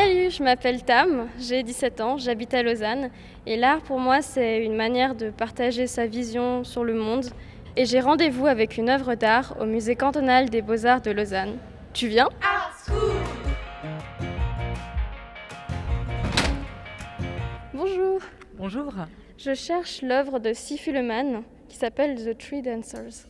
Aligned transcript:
Salut, 0.00 0.30
je 0.30 0.44
m'appelle 0.44 0.84
Tam, 0.84 1.26
j'ai 1.40 1.64
17 1.64 2.00
ans, 2.00 2.18
j'habite 2.18 2.54
à 2.54 2.62
Lausanne 2.62 3.10
et 3.46 3.56
l'art 3.56 3.80
pour 3.80 3.98
moi 3.98 4.22
c'est 4.22 4.64
une 4.64 4.76
manière 4.76 5.16
de 5.16 5.30
partager 5.30 5.88
sa 5.88 6.06
vision 6.06 6.62
sur 6.62 6.84
le 6.84 6.94
monde 6.94 7.26
et 7.76 7.84
j'ai 7.84 7.98
rendez-vous 7.98 8.46
avec 8.46 8.76
une 8.78 8.90
œuvre 8.90 9.16
d'art 9.16 9.56
au 9.60 9.64
musée 9.64 9.96
cantonal 9.96 10.50
des 10.50 10.62
beaux-arts 10.62 11.00
de 11.00 11.10
Lausanne. 11.10 11.58
Tu 11.94 12.06
viens? 12.06 12.28
Bonjour. 17.74 18.20
Bonjour. 18.54 18.94
Je 19.36 19.52
cherche 19.52 20.02
l'œuvre 20.02 20.38
de 20.38 20.52
Sifuleman 20.52 21.42
qui 21.68 21.76
s'appelle 21.76 22.24
The 22.24 22.38
Tree 22.38 22.62
Dancers. 22.62 23.26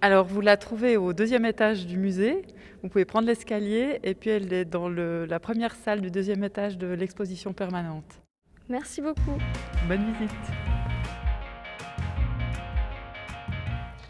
Alors, 0.00 0.24
vous 0.24 0.40
la 0.40 0.56
trouvez 0.56 0.96
au 0.96 1.12
deuxième 1.12 1.44
étage 1.44 1.86
du 1.86 1.96
musée. 1.96 2.42
Vous 2.82 2.88
pouvez 2.88 3.04
prendre 3.04 3.28
l'escalier 3.28 4.00
et 4.02 4.14
puis 4.14 4.30
elle 4.30 4.52
est 4.52 4.64
dans 4.64 4.88
la 4.88 5.38
première 5.38 5.72
salle 5.72 6.00
du 6.00 6.10
deuxième 6.10 6.42
étage 6.42 6.78
de 6.78 6.88
l'exposition 6.88 7.52
permanente. 7.52 8.20
Merci 8.68 9.00
beaucoup. 9.00 9.38
Bonne 9.86 10.12
visite. 10.14 10.30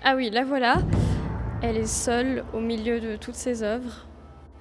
Ah 0.02 0.16
oui, 0.16 0.30
la 0.30 0.44
voilà. 0.44 0.76
Elle 1.62 1.76
est 1.76 1.86
seule 1.86 2.44
au 2.54 2.60
milieu 2.60 2.98
de 2.98 3.16
toutes 3.16 3.34
ses 3.34 3.62
œuvres. 3.62 4.06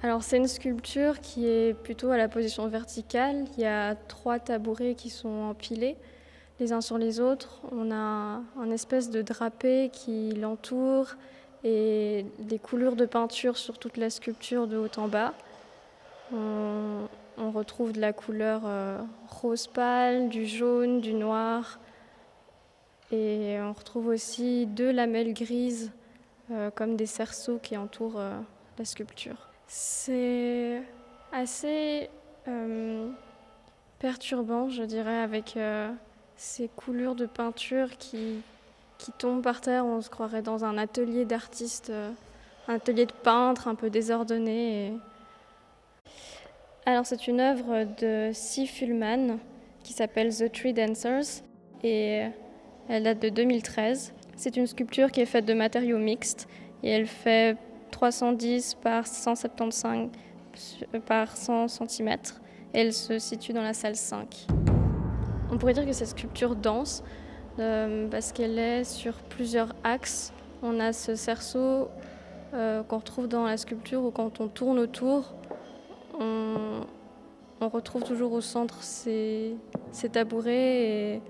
Alors 0.02 0.22
c'est 0.22 0.36
une 0.36 0.46
sculpture 0.46 1.20
qui 1.20 1.46
est 1.46 1.72
plutôt 1.72 2.10
à 2.10 2.18
la 2.18 2.28
position 2.28 2.68
verticale. 2.68 3.46
Il 3.56 3.62
y 3.62 3.66
a 3.66 3.94
trois 3.94 4.38
tabourets 4.38 4.94
qui 4.94 5.08
sont 5.08 5.28
empilés 5.28 5.96
les 6.60 6.74
uns 6.74 6.82
sur 6.82 6.98
les 6.98 7.18
autres. 7.18 7.62
On 7.72 7.90
a 7.90 8.42
un 8.60 8.70
espèce 8.70 9.08
de 9.08 9.22
drapé 9.22 9.90
qui 9.90 10.32
l'entoure 10.32 11.14
et 11.64 12.26
des 12.38 12.58
couleurs 12.58 12.96
de 12.96 13.06
peinture 13.06 13.56
sur 13.56 13.78
toute 13.78 13.96
la 13.96 14.10
sculpture 14.10 14.66
de 14.66 14.76
haut 14.76 14.98
en 14.98 15.08
bas. 15.08 15.34
On, 16.32 17.08
retrouve 17.52 17.92
de 17.92 18.00
la 18.00 18.12
couleur 18.12 18.62
euh, 18.64 18.98
rose 19.28 19.66
pâle, 19.66 20.28
du 20.28 20.46
jaune, 20.46 21.00
du 21.00 21.12
noir. 21.12 21.78
Et 23.10 23.58
on 23.60 23.72
retrouve 23.72 24.06
aussi 24.06 24.66
deux 24.66 24.90
lamelles 24.90 25.34
grises 25.34 25.90
euh, 26.50 26.70
comme 26.70 26.96
des 26.96 27.06
cerceaux 27.06 27.58
qui 27.62 27.76
entourent 27.76 28.18
euh, 28.18 28.38
la 28.78 28.84
sculpture. 28.84 29.48
C'est 29.66 30.82
assez 31.32 32.08
perturbant, 33.98 34.68
je 34.68 34.82
dirais, 34.82 35.18
avec 35.18 35.56
ces 36.36 36.68
coulures 36.68 37.14
de 37.14 37.26
peinture 37.26 37.96
qui, 37.98 38.42
qui 39.02 39.10
tombent 39.10 39.42
par 39.42 39.60
terre. 39.60 39.84
On 39.84 40.00
se 40.00 40.08
croirait 40.08 40.42
dans 40.42 40.64
un 40.64 40.78
atelier 40.78 41.24
d'artiste, 41.24 41.90
euh, 41.90 42.10
un 42.68 42.74
atelier 42.74 43.06
de 43.06 43.12
peintre 43.12 43.66
un 43.66 43.74
peu 43.74 43.90
désordonné. 43.90 44.92
Alors 46.86 47.04
c'est 47.04 47.26
une 47.26 47.40
œuvre 47.40 47.84
de 48.00 48.30
C. 48.32 48.66
Fullman 48.66 49.38
qui 49.82 49.92
s'appelle 49.92 50.34
The 50.34 50.52
Tree 50.52 50.72
Dancers 50.72 51.42
et 51.82 52.26
elle 52.88 53.02
date 53.02 53.20
de 53.20 53.28
2013. 53.28 54.14
C'est 54.36 54.56
une 54.56 54.68
sculpture 54.68 55.10
qui 55.10 55.20
est 55.20 55.26
faite 55.26 55.46
de 55.46 55.54
matériaux 55.54 55.98
mixtes 55.98 56.48
et 56.84 56.90
elle 56.90 57.06
fait 57.06 57.56
310 57.90 58.74
par 58.82 59.06
175 59.06 60.10
par 61.06 61.36
100 61.36 61.68
cm. 61.68 62.16
Elle 62.72 62.92
se 62.92 63.18
situe 63.18 63.52
dans 63.52 63.62
la 63.62 63.74
salle 63.74 63.96
5. 63.96 64.46
On 65.50 65.58
pourrait 65.58 65.74
dire 65.74 65.86
que 65.86 65.92
cette 65.92 66.08
sculpture 66.08 66.54
danse 66.54 67.02
euh, 67.58 68.08
parce 68.08 68.32
qu'elle 68.32 68.58
est 68.58 68.84
sur 68.84 69.14
plusieurs 69.14 69.74
axes. 69.84 70.32
On 70.62 70.80
a 70.80 70.92
ce 70.92 71.14
cerceau 71.14 71.88
euh, 72.54 72.82
qu'on 72.82 72.98
retrouve 72.98 73.28
dans 73.28 73.44
la 73.44 73.56
sculpture 73.56 74.02
où 74.02 74.10
quand 74.10 74.40
on 74.40 74.48
tourne 74.48 74.78
autour, 74.78 75.34
on, 76.18 76.80
retrouve 77.60 78.02
toujours 78.02 78.32
au 78.32 78.40
centre 78.40 78.82
ces, 78.82 79.56
tabourets 80.12 81.14
et 81.14 81.22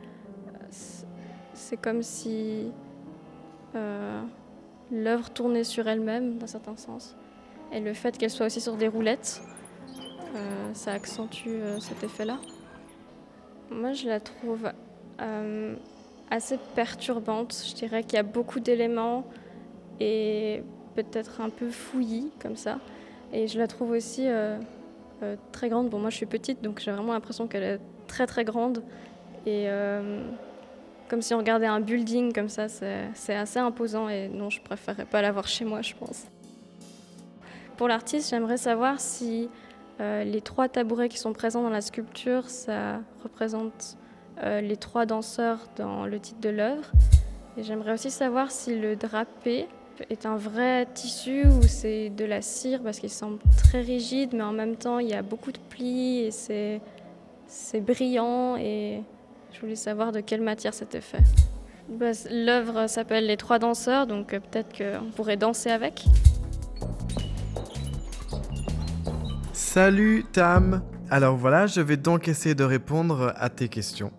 c'est 1.52 1.76
comme 1.76 2.02
si 2.02 2.72
euh, 3.74 4.22
l'œuvre 4.90 5.28
tournait 5.28 5.64
sur 5.64 5.88
elle-même 5.88 6.38
d'un 6.38 6.46
certain 6.46 6.76
sens. 6.76 7.16
Et 7.70 7.80
le 7.80 7.92
fait 7.92 8.16
qu'elle 8.16 8.30
soit 8.30 8.46
aussi 8.46 8.62
sur 8.62 8.76
des 8.76 8.88
roulettes, 8.88 9.42
ça 10.72 10.92
accentue 10.92 11.60
cet 11.80 12.02
effet-là. 12.02 12.38
Moi, 13.70 13.92
je 13.92 14.08
la 14.08 14.20
trouve 14.20 14.70
assez 16.32 16.58
perturbante. 16.74 17.54
Je 17.68 17.74
dirais 17.74 18.02
qu'il 18.02 18.14
y 18.14 18.18
a 18.18 18.22
beaucoup 18.22 18.58
d'éléments 18.58 19.24
et 20.00 20.62
peut-être 20.94 21.40
un 21.40 21.50
peu 21.50 21.70
fouillis 21.70 22.30
comme 22.40 22.56
ça. 22.56 22.78
Et 23.32 23.48
je 23.48 23.58
la 23.58 23.66
trouve 23.66 23.90
aussi 23.90 24.26
euh, 24.26 24.58
euh, 25.22 25.36
très 25.52 25.68
grande. 25.68 25.90
Bon, 25.90 25.98
moi, 25.98 26.10
je 26.10 26.16
suis 26.16 26.26
petite, 26.26 26.62
donc 26.62 26.80
j'ai 26.80 26.90
vraiment 26.90 27.12
l'impression 27.12 27.46
qu'elle 27.46 27.62
est 27.62 27.80
très 28.06 28.26
très 28.26 28.44
grande. 28.44 28.82
Et 29.44 29.66
comme 31.08 31.20
si 31.20 31.34
on 31.34 31.38
regardait 31.38 31.66
un 31.66 31.80
building 31.80 32.32
comme 32.32 32.48
ça, 32.48 32.68
c'est 32.68 33.34
assez 33.34 33.58
imposant. 33.58 34.08
Et 34.08 34.28
non, 34.28 34.50
je 34.50 34.60
préférerais 34.62 35.04
pas 35.04 35.20
l'avoir 35.20 35.48
chez 35.48 35.64
moi, 35.64 35.82
je 35.82 35.94
pense. 35.94 36.26
Pour 37.76 37.88
l'artiste, 37.88 38.30
j'aimerais 38.30 38.58
savoir 38.58 39.00
si 39.00 39.48
euh, 40.00 40.24
les 40.24 40.40
trois 40.40 40.68
tabourets 40.68 41.08
qui 41.08 41.18
sont 41.18 41.32
présents 41.32 41.62
dans 41.62 41.70
la 41.70 41.80
sculpture, 41.80 42.48
ça 42.48 43.00
représente 43.22 43.96
euh, 43.96 44.01
les 44.42 44.76
trois 44.76 45.06
danseurs 45.06 45.58
dans 45.76 46.06
le 46.06 46.18
titre 46.18 46.40
de 46.40 46.48
l'œuvre. 46.48 46.90
Et 47.56 47.62
j'aimerais 47.62 47.92
aussi 47.92 48.10
savoir 48.10 48.50
si 48.50 48.78
le 48.78 48.96
drapé 48.96 49.68
est 50.10 50.26
un 50.26 50.36
vrai 50.36 50.86
tissu 50.94 51.44
ou 51.46 51.62
c'est 51.62 52.10
de 52.10 52.24
la 52.24 52.42
cire 52.42 52.82
parce 52.82 52.98
qu'il 52.98 53.10
semble 53.10 53.38
très 53.56 53.80
rigide, 53.80 54.30
mais 54.32 54.42
en 54.42 54.52
même 54.52 54.76
temps 54.76 54.98
il 54.98 55.08
y 55.08 55.14
a 55.14 55.22
beaucoup 55.22 55.52
de 55.52 55.58
plis 55.58 56.20
et 56.20 56.30
c'est, 56.30 56.80
c'est 57.46 57.80
brillant. 57.80 58.56
Et 58.56 59.02
je 59.52 59.60
voulais 59.60 59.76
savoir 59.76 60.12
de 60.12 60.20
quelle 60.20 60.40
matière 60.40 60.74
c'était 60.74 61.00
fait. 61.00 61.22
Bah, 61.88 62.12
l'œuvre 62.30 62.86
s'appelle 62.86 63.26
Les 63.26 63.36
Trois 63.36 63.58
Danseurs, 63.58 64.06
donc 64.06 64.32
euh, 64.32 64.40
peut-être 64.40 64.76
qu'on 64.76 65.10
pourrait 65.10 65.36
danser 65.36 65.70
avec. 65.70 66.04
Salut 69.52 70.24
Tam 70.32 70.82
Alors 71.10 71.36
voilà, 71.36 71.66
je 71.66 71.80
vais 71.80 71.96
donc 71.96 72.28
essayer 72.28 72.54
de 72.54 72.64
répondre 72.64 73.34
à 73.36 73.50
tes 73.50 73.68
questions. 73.68 74.12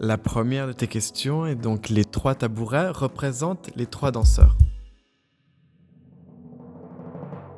La 0.00 0.16
première 0.16 0.68
de 0.68 0.72
tes 0.72 0.86
questions 0.86 1.44
est 1.44 1.56
donc 1.56 1.88
les 1.88 2.04
trois 2.04 2.36
tabourets 2.36 2.90
représentent 2.90 3.70
les 3.74 3.86
trois 3.86 4.12
danseurs. 4.12 4.56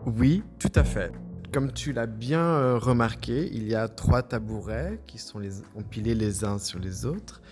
Oui, 0.06 0.43
tout 0.59 0.73
à 0.75 0.83
fait. 0.83 1.12
Comme 1.53 1.71
tu 1.71 1.93
l'as 1.93 2.06
bien 2.06 2.41
euh, 2.41 2.79
remarqué, 2.79 3.50
il 3.53 3.69
y 3.69 3.75
a 3.75 3.89
trois 3.89 4.23
tabourets 4.23 5.03
qui 5.06 5.19
sont 5.19 5.43
empilés 5.77 6.15
les 6.15 6.43
uns 6.45 6.59
sur 6.59 6.79
les 6.79 7.05
autres 7.05 7.43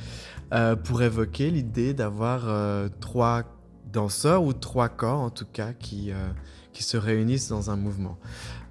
euh, 0.54 0.75
pour 0.75 1.03
évoquer 1.03 1.50
l'idée 1.50 1.93
d'avoir 1.93 2.48
euh, 2.48 2.88
trois 3.00 3.43
danseurs 3.93 4.43
ou 4.43 4.54
trois 4.54 4.88
corps 4.88 5.21
en 5.21 5.31
tout 5.31 5.47
cas 5.53 5.75
qui 5.75 6.12
se 6.78 6.97
réunissent 6.97 7.48
dans 7.48 7.71
un 7.71 7.77
mouvement. 7.77 8.19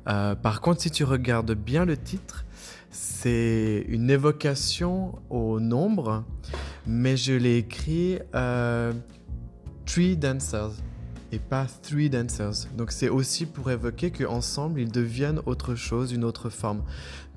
Euh, 0.08 0.36
par 0.36 0.62
contre, 0.62 0.82
si 0.82 0.92
tu 0.92 1.04
regardes 1.04 1.52
bien 1.54 1.86
le 1.86 1.98
titre, 1.98 2.46
c'est 2.90 3.86
une 3.90 4.10
évocation 4.10 5.20
au 5.30 5.60
nombre, 5.60 6.24
mais 6.86 7.18
je 7.18 7.34
l'ai 7.34 7.58
écrit 7.58 8.20
euh, 8.34 8.94
Three 9.86 10.16
Dancers 10.16 10.72
et 11.34 11.40
pas 11.40 11.66
Three 11.84 12.10
Dancers. 12.10 12.68
Donc 12.78 12.92
c'est 12.92 13.10
aussi 13.10 13.46
pour 13.46 13.70
évoquer 13.70 14.12
qu'ensemble, 14.12 14.80
ils 14.80 14.92
deviennent 14.92 15.42
autre 15.46 15.76
chose, 15.76 16.14
une 16.14 16.24
autre 16.24 16.50
forme. 16.50 16.84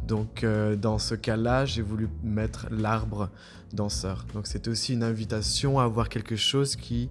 Donc 0.07 0.45
euh, 0.45 0.77
dans 0.77 0.99
ce 0.99 1.17
cas-là, 1.17 1.67
j'ai 1.67 1.83
voulu 1.83 2.09
mettre 2.23 2.69
l'arbre 2.71 3.31
danseur. 3.73 4.27
Donc 4.33 4.47
c'est 4.47 4.69
aussi 4.69 4.93
une 4.95 5.03
invitation 5.03 5.81
à 5.81 5.85
avoir 5.85 6.09
quelque 6.09 6.37
chose 6.37 6.77
qui, 6.77 7.11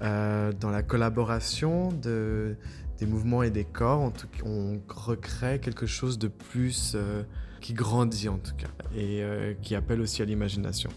dans 0.00 0.70
la 0.70 0.82
collaboration 0.82 1.88
de 1.90 2.56
des 2.98 3.06
mouvements 3.06 3.42
et 3.42 3.50
des 3.50 3.64
corps, 3.64 4.12
on 4.44 4.80
recrée 4.88 5.60
quelque 5.60 5.86
chose 5.86 6.18
de 6.18 6.28
plus 6.28 6.92
euh, 6.94 7.22
qui 7.60 7.74
grandit 7.74 8.28
en 8.28 8.38
tout 8.38 8.54
cas 8.56 8.68
et 8.94 9.22
euh, 9.22 9.54
qui 9.62 9.74
appelle 9.74 10.00
aussi 10.00 10.22
à 10.22 10.24
l'imagination. 10.24 10.90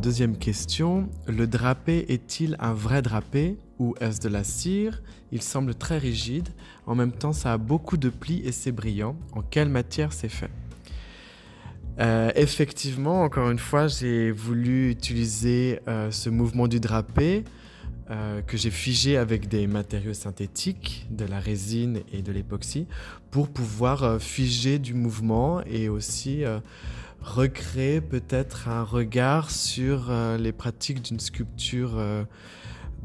deuxième 0.00 0.36
question, 0.36 1.08
le 1.26 1.46
drapé 1.46 2.06
est-il 2.08 2.56
un 2.58 2.72
vrai 2.72 3.02
drapé 3.02 3.58
ou 3.78 3.94
est-ce 4.00 4.20
de 4.20 4.28
la 4.28 4.44
cire? 4.44 5.02
Il 5.30 5.42
semble 5.42 5.74
très 5.74 5.98
rigide, 5.98 6.48
en 6.86 6.94
même 6.94 7.12
temps 7.12 7.32
ça 7.32 7.52
a 7.52 7.58
beaucoup 7.58 7.96
de 7.96 8.08
plis 8.08 8.42
et 8.44 8.52
c'est 8.52 8.72
brillant. 8.72 9.16
En 9.32 9.42
quelle 9.42 9.68
matière 9.68 10.12
c'est 10.12 10.28
fait? 10.28 10.50
Euh, 11.98 12.30
effectivement, 12.36 13.22
encore 13.22 13.50
une 13.50 13.58
fois, 13.58 13.86
j'ai 13.86 14.30
voulu 14.30 14.90
utiliser 14.90 15.80
ce 16.10 16.30
mouvement 16.30 16.66
du 16.66 16.80
drapé 16.80 17.44
euh, 18.10 18.42
que 18.42 18.56
j'ai 18.56 18.70
figé 18.70 19.16
avec 19.16 19.48
des 19.48 19.66
matériaux 19.66 20.14
synthétiques, 20.14 21.06
de 21.10 21.24
la 21.24 21.38
résine 21.38 22.00
et 22.12 22.20
de 22.22 22.32
l'époxy, 22.32 22.86
pour 23.30 23.48
pouvoir 23.48 24.02
euh, 24.02 24.18
figer 24.18 24.78
du 24.78 24.92
mouvement 24.92 25.62
et 25.66 25.88
aussi 25.88 26.44
euh, 26.44 26.58
recréer 27.20 28.00
peut-être 28.00 28.68
un 28.68 28.82
regard 28.82 29.50
sur 29.52 30.12
les 30.38 30.50
pratiques 30.50 31.02
d'une 31.02 31.20
sculpture 31.20 31.92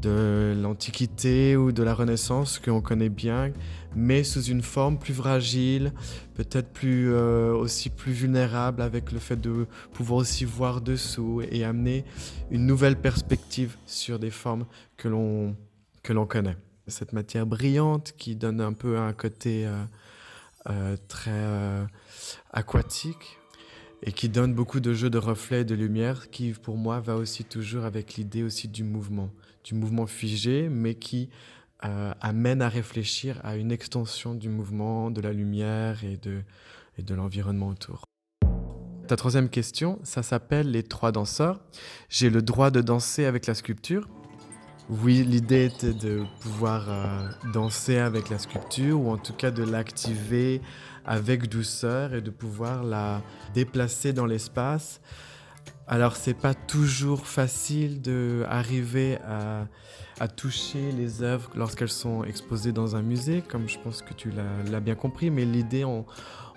de 0.00 0.56
l'Antiquité 0.60 1.56
ou 1.56 1.72
de 1.72 1.82
la 1.82 1.94
Renaissance 1.94 2.58
qu'on 2.58 2.80
connaît 2.80 3.08
bien, 3.08 3.52
mais 3.96 4.22
sous 4.22 4.42
une 4.42 4.62
forme 4.62 4.98
plus 4.98 5.14
fragile, 5.14 5.92
peut-être 6.34 6.72
plus 6.72 7.12
euh, 7.12 7.52
aussi 7.52 7.90
plus 7.90 8.12
vulnérable 8.12 8.82
avec 8.82 9.10
le 9.12 9.18
fait 9.18 9.40
de 9.40 9.66
pouvoir 9.92 10.20
aussi 10.20 10.44
voir 10.44 10.80
dessous 10.80 11.42
et 11.50 11.64
amener 11.64 12.04
une 12.50 12.66
nouvelle 12.66 12.96
perspective 12.96 13.76
sur 13.86 14.18
des 14.18 14.30
formes 14.30 14.66
que 14.96 15.08
l'on 15.08 15.56
que 16.02 16.12
l'on 16.12 16.26
connaît. 16.26 16.56
Cette 16.86 17.12
matière 17.12 17.46
brillante 17.46 18.14
qui 18.16 18.36
donne 18.36 18.60
un 18.60 18.72
peu 18.72 18.98
un 18.98 19.12
côté 19.12 19.66
euh, 19.66 19.84
euh, 20.70 20.96
très 21.08 21.86
aquatique 22.52 23.38
et 24.02 24.12
qui 24.12 24.28
donne 24.28 24.54
beaucoup 24.54 24.80
de 24.80 24.94
jeux 24.94 25.10
de 25.10 25.18
reflets 25.18 25.62
et 25.62 25.64
de 25.64 25.74
lumière 25.74 26.30
qui 26.30 26.52
pour 26.52 26.76
moi 26.76 27.00
va 27.00 27.16
aussi 27.16 27.44
toujours 27.44 27.84
avec 27.84 28.14
l'idée 28.14 28.42
aussi 28.42 28.68
du 28.68 28.84
mouvement, 28.84 29.30
du 29.68 29.74
mouvement 29.74 30.06
figé 30.06 30.68
mais 30.70 30.94
qui 30.94 31.28
euh, 31.84 32.12
amène 32.20 32.62
à 32.62 32.68
réfléchir 32.68 33.38
à 33.44 33.56
une 33.56 33.70
extension 33.70 34.34
du 34.34 34.48
mouvement, 34.48 35.10
de 35.10 35.20
la 35.20 35.32
lumière 35.32 36.02
et 36.04 36.16
de, 36.16 36.42
de 36.98 37.14
l'environnement 37.14 37.68
autour. 37.68 38.04
Ta 39.06 39.16
troisième 39.16 39.48
question, 39.48 39.98
ça 40.02 40.22
s'appelle 40.22 40.70
les 40.70 40.82
trois 40.82 41.12
danseurs. 41.12 41.60
J'ai 42.08 42.30
le 42.30 42.42
droit 42.42 42.70
de 42.70 42.80
danser 42.80 43.26
avec 43.26 43.46
la 43.46 43.54
sculpture. 43.54 44.08
Oui, 44.88 45.22
l'idée 45.22 45.66
était 45.66 45.92
de 45.92 46.24
pouvoir 46.40 46.86
euh, 46.88 47.28
danser 47.52 47.98
avec 47.98 48.30
la 48.30 48.38
sculpture 48.38 48.98
ou 48.98 49.10
en 49.10 49.18
tout 49.18 49.34
cas 49.34 49.50
de 49.50 49.62
l'activer 49.62 50.62
avec 51.04 51.48
douceur 51.48 52.14
et 52.14 52.22
de 52.22 52.30
pouvoir 52.30 52.84
la 52.84 53.22
déplacer 53.52 54.14
dans 54.14 54.26
l'espace. 54.26 55.00
Alors 55.90 56.16
c'est 56.16 56.34
pas 56.34 56.52
toujours 56.52 57.26
facile 57.26 58.02
d'arriver 58.02 59.16
à, 59.26 59.66
à 60.20 60.28
toucher 60.28 60.92
les 60.92 61.22
œuvres 61.22 61.50
lorsqu'elles 61.54 61.88
sont 61.88 62.24
exposées 62.24 62.72
dans 62.72 62.94
un 62.94 63.00
musée, 63.00 63.42
comme 63.46 63.70
je 63.70 63.78
pense 63.78 64.02
que 64.02 64.12
tu 64.12 64.30
l'as 64.70 64.80
bien 64.80 64.94
compris, 64.94 65.30
mais 65.30 65.46
l'idée 65.46 65.84
en, 65.84 66.04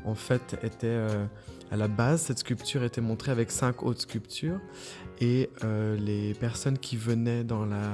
en, 0.03 0.15
fait 0.15 0.59
était 0.63 0.87
euh, 0.87 1.25
à 1.71 1.77
la 1.77 1.87
base, 1.87 2.23
cette 2.23 2.39
sculpture 2.39 2.83
était 2.83 2.99
montrée 2.99 3.31
avec 3.31 3.51
cinq 3.51 3.83
autres 3.83 4.01
sculptures 4.01 4.59
et 5.21 5.49
euh, 5.63 5.95
les 5.95 6.33
personnes 6.33 6.77
qui 6.77 6.97
venaient 6.97 7.45
dans 7.45 7.65
la 7.65 7.89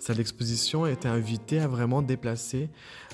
salle 0.00 0.16
d'exposition 0.16 0.84
étaient 0.86 1.08
invitées 1.08 1.60
à 1.60 1.68
vraiment 1.68 2.02
déplacer 2.02 2.70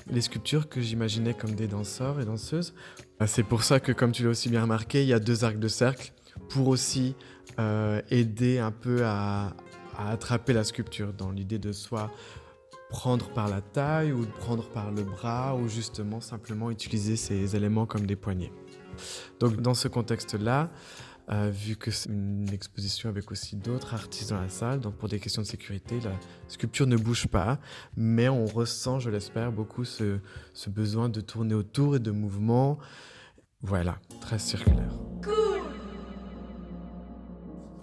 les 0.09 0.21
sculptures 0.21 0.69
que 0.69 0.81
j'imaginais 0.81 1.35
comme 1.35 1.53
des 1.53 1.67
danseurs 1.67 2.19
et 2.19 2.25
danseuses. 2.25 2.73
Euh, 3.21 3.25
c'est 3.27 3.43
pour 3.43 3.63
ça 3.63 3.79
que, 3.79 3.91
comme 3.91 4.11
tu 4.11 4.23
l'as 4.23 4.29
aussi 4.29 4.49
bien 4.49 4.63
remarqué, 4.63 5.03
il 5.03 5.07
y 5.07 5.13
a 5.13 5.19
deux 5.19 5.43
arcs 5.43 5.59
de 5.59 5.67
cercle 5.67 6.13
pour 6.49 6.67
aussi 6.67 7.15
euh, 7.59 8.01
aider 8.09 8.59
un 8.59 8.71
peu 8.71 9.05
à, 9.05 9.53
attraper 9.97 10.53
la 10.53 10.63
sculpture 10.63 11.11
dans 11.11 11.31
l'idée 11.31 11.59
de 11.59 11.73
soit 11.73 12.09
prendre 12.89 13.29
par 13.29 13.49
la 13.49 13.59
taille 13.61 14.13
ou 14.13 14.25
prendre 14.25 14.67
par 14.69 14.91
le 14.91 15.03
bras 15.03 15.55
ou 15.55 15.67
justement 15.67 16.21
simplement 16.21 16.71
utiliser 16.71 17.17
ces 17.17 17.55
éléments 17.55 17.85
comme 17.85 18.05
des 18.05 18.15
poignets. 18.15 18.53
Donc 19.39 19.57
dans 19.61 19.73
ce 19.73 19.87
contexte-là, 19.89 20.69
euh, 21.31 21.51
vu 21.53 21.75
que 21.75 21.91
c'est 21.91 22.09
une 22.09 22.49
exposition 22.51 23.09
avec 23.09 23.29
aussi 23.29 23.55
d'autres 23.55 23.93
artistes 23.93 24.31
dans 24.31 24.41
la 24.41 24.49
salle, 24.49 24.79
donc 24.79 24.95
pour 24.95 25.09
des 25.09 25.19
questions 25.19 25.43
de 25.43 25.47
sécurité, 25.47 25.99
la 25.99 26.13
sculpture 26.47 26.87
ne 26.87 26.97
bouge 26.97 27.27
pas, 27.27 27.59
mais 27.95 28.29
on 28.29 28.45
ressent, 28.45 28.99
je 28.99 29.11
l'espère, 29.11 29.51
beaucoup 29.51 29.85
ce, 29.85 30.17
ce, 30.53 30.69
besoin 30.71 31.07
de 31.07 31.21
tourner 31.21 31.53
autour 31.53 31.97
et 31.97 31.99
de 31.99 32.11
mouvement. 32.11 32.79
Voilà, 33.61 33.99
très 34.21 34.39
circulaire. 34.39 35.08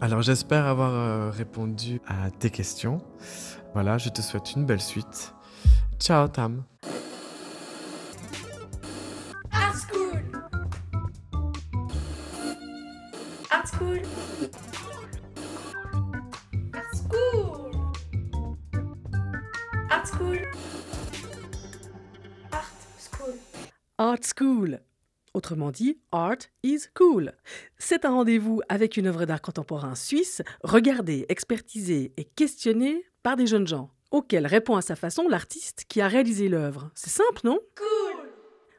Alors 0.07 0.23
j'espère 0.23 0.67
avoir 0.67 0.93
euh, 0.93 1.31
répondu 1.31 2.01
à 2.07 2.31
tes 2.31 2.49
questions. 2.49 2.99
Voilà, 3.75 3.99
je 3.99 4.09
te 4.09 4.23
souhaite 4.23 4.53
une 4.55 4.65
belle 4.65 4.81
suite. 4.81 5.35
Ciao 5.99 6.29
Tam 6.29 6.63
Art 23.99 24.23
School. 24.23 24.86
Autrement 25.37 25.71
dit, 25.71 25.99
Art 26.13 26.39
is 26.63 26.85
Cool. 26.95 27.35
C'est 27.77 28.07
un 28.07 28.11
rendez-vous 28.13 28.63
avec 28.71 28.97
une 28.97 29.07
œuvre 29.07 29.27
d'art 29.27 29.43
contemporain 29.43 29.95
suisse, 29.95 30.41
regardée, 30.65 31.27
expertisée 31.29 32.15
et 32.17 32.25
questionnée 32.25 33.05
par 33.23 33.37
des 33.37 33.47
jeunes 33.47 33.67
gens, 33.67 33.91
auxquels 34.11 34.47
répond 34.47 34.77
à 34.77 34.81
sa 34.81 34.97
façon 34.97 35.29
l'artiste 35.29 35.85
qui 35.91 36.01
a 36.01 36.09
réalisé 36.09 36.49
l'œuvre. 36.49 36.91
C'est 36.95 37.11
simple, 37.11 37.41
non? 37.45 37.59
Cool 37.77 38.31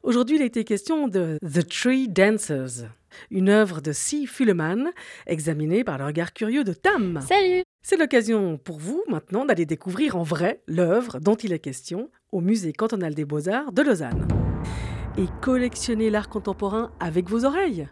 Aujourd'hui, 0.02 0.38
il 0.38 0.42
a 0.42 0.46
été 0.46 0.64
question 0.64 1.08
de 1.08 1.38
The 1.44 1.70
Tree 1.70 2.08
Dancers, 2.08 2.90
une 3.30 3.50
œuvre 3.50 3.80
de 3.80 3.92
C. 3.92 4.26
Fulleman, 4.26 4.90
examinée 5.28 5.84
par 5.84 6.00
le 6.00 6.06
regard 6.06 6.34
curieux 6.34 6.64
de 6.64 6.74
Tam. 6.74 7.22
Salut 7.28 7.62
C'est 7.84 7.98
l'occasion 7.98 8.58
pour 8.58 8.80
vous 8.80 9.04
maintenant 9.08 9.46
d'aller 9.46 9.68
découvrir 9.68 10.16
en 10.16 10.24
vrai 10.24 10.64
l'œuvre 10.66 11.20
dont 11.20 11.36
il 11.36 11.54
est 11.54 11.60
question 11.60 12.10
au 12.32 12.42
Musée 12.42 12.74
cantonal 12.74 13.14
des 13.14 13.26
beaux-arts 13.26 13.72
de 13.74 13.84
Lausanne 13.84 14.47
et 15.18 15.28
collectionnez 15.42 16.10
l'art 16.10 16.30
contemporain 16.30 16.92
avec 17.00 17.30
vos 17.30 17.46
oreilles. 17.46 17.88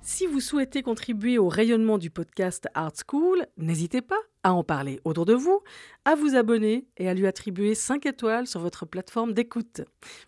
Si 0.07 0.27
vous 0.27 0.39
souhaitez 0.39 0.83
contribuer 0.83 1.39
au 1.39 1.49
rayonnement 1.49 1.97
du 1.97 2.11
podcast 2.11 2.67
Art 2.75 2.93
School, 3.09 3.47
n'hésitez 3.57 4.03
pas 4.03 4.19
à 4.43 4.53
en 4.53 4.63
parler 4.63 5.01
autour 5.03 5.25
de 5.25 5.33
vous, 5.33 5.63
à 6.05 6.13
vous 6.13 6.35
abonner 6.35 6.85
et 6.97 7.09
à 7.09 7.15
lui 7.15 7.25
attribuer 7.25 7.73
5 7.73 8.05
étoiles 8.05 8.45
sur 8.45 8.59
votre 8.59 8.85
plateforme 8.85 9.33
d'écoute. 9.33 9.81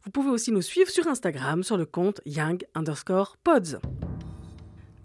Vous 0.03 0.09
pouvez 0.09 0.31
aussi 0.31 0.51
nous 0.51 0.63
suivre 0.63 0.89
sur 0.89 1.07
Instagram 1.07 1.61
sur 1.61 1.77
le 1.77 1.85
compte 1.85 2.21
young 2.25 2.65
underscore 2.73 3.37
pods. 3.43 3.77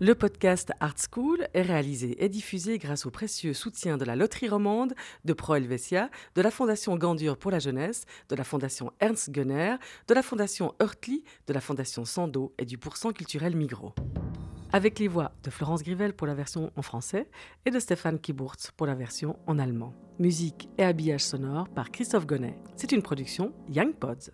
Le 0.01 0.15
podcast 0.15 0.73
Art 0.81 0.97
School 0.97 1.47
est 1.53 1.61
réalisé 1.61 2.25
et 2.25 2.31
diffusé 2.31 2.79
grâce 2.79 3.05
au 3.05 3.11
précieux 3.11 3.53
soutien 3.53 3.99
de 3.99 4.07
la 4.07 4.17
Loterie 4.17 4.49
Romande, 4.49 4.95
de 5.27 5.35
Pro 5.35 5.55
Helvetia, 5.55 6.09
de 6.35 6.41
la 6.41 6.51
Fondation 6.51 6.97
Gandur 6.97 7.37
pour 7.37 7.51
la 7.51 7.59
jeunesse, 7.59 8.07
de 8.31 8.37
la 8.37 8.43
Fondation 8.43 8.91
Ernst 9.01 9.33
Gunner, 9.33 9.77
de 10.09 10.15
la 10.15 10.23
Fondation 10.23 10.75
Hurtli, 10.81 11.25
de 11.47 11.53
la 11.53 11.61
Fondation 11.61 12.07
Sando 12.07 12.55
et 12.57 12.65
du 12.65 12.79
Pourcent 12.79 13.13
culturel 13.13 13.55
Migros 13.55 13.95
avec 14.73 14.99
les 14.99 15.09
voix 15.09 15.33
de 15.43 15.51
Florence 15.51 15.83
Grivel 15.83 16.13
pour 16.13 16.27
la 16.27 16.35
version 16.35 16.73
en 16.77 16.83
français 16.83 17.29
et 17.65 17.71
de 17.71 17.79
Stéphane 17.79 18.19
Kiburtz 18.19 18.71
pour 18.77 18.87
la 18.87 18.95
version 18.95 19.37
en 19.47 19.59
allemand. 19.59 19.95
Musique 20.19 20.69
et 20.79 20.85
habillage 20.85 21.25
sonore 21.25 21.69
par 21.69 21.91
Christophe 21.91 22.27
Gonnet. 22.27 22.59
C'est 22.77 22.93
une 22.93 23.03
production 23.03 23.53
Young 23.69 23.95
Pods. 23.95 24.31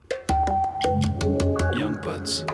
Young 1.77 2.01
Pods. 2.01 2.45